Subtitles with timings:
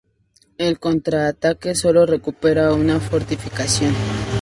[0.57, 3.93] El contraataque solo recupera una fortificación.